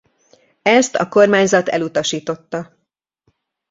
Ezt 0.61 0.95
a 0.95 1.07
kormányzat 1.09 1.67
elutasította. 1.69 2.77